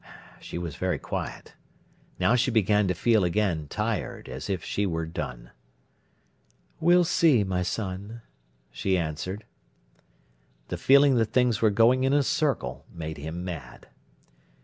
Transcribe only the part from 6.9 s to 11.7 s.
see, my son," she answered. The feeling that things were